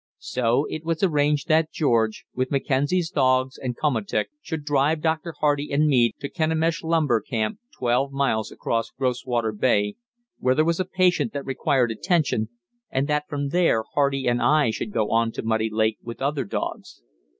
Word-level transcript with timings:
So 0.17 0.65
it 0.67 0.83
was 0.83 1.03
arranged 1.03 1.47
that 1.49 1.71
George, 1.71 2.25
with 2.33 2.49
Mackenzie's 2.49 3.11
dogs 3.11 3.55
and 3.59 3.77
komatik, 3.77 4.29
should 4.41 4.65
drive 4.65 4.99
Dr. 4.99 5.35
Hardy 5.41 5.71
and 5.71 5.85
me 5.85 6.13
to 6.13 6.17
the 6.21 6.29
Kenemish 6.31 6.81
lumber 6.81 7.21
camp, 7.21 7.59
twelve 7.77 8.11
miles 8.11 8.51
across 8.51 8.89
Groswater 8.89 9.51
Bay, 9.51 9.97
where 10.39 10.55
there 10.55 10.65
was 10.65 10.79
a 10.79 10.85
patient 10.85 11.33
that 11.33 11.45
required 11.45 11.91
attention, 11.91 12.49
and 12.89 13.07
that 13.09 13.29
from 13.29 13.49
there 13.49 13.83
Hardy 13.93 14.25
and 14.27 14.41
I 14.41 14.71
should 14.71 14.91
go 14.91 15.11
on 15.11 15.31
to 15.33 15.43
Muddy 15.43 15.69
Lake 15.69 15.99
with 16.01 16.19
other 16.19 16.45
dogs. 16.45 17.03